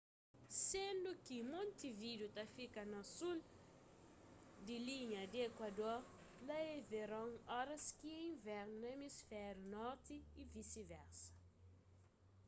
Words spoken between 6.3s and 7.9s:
lá é veron óras